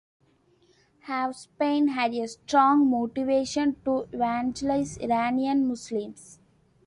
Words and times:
Hovsepian 1.05 1.89
had 1.89 2.15
a 2.15 2.27
strong 2.27 2.89
motivation 2.89 3.75
to 3.85 4.07
evangelise 4.11 4.97
Iranian 4.97 5.67
Muslims. 5.67 6.39